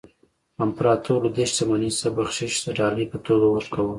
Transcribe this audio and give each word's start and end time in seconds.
امپراتور 0.63 1.19
له 1.25 1.29
دې 1.37 1.45
شتمنۍ 1.51 1.91
څخه 1.97 2.09
بخشش 2.17 2.53
د 2.65 2.67
ډالۍ 2.77 3.05
په 3.11 3.17
توګه 3.27 3.45
ورکاوه. 3.49 3.89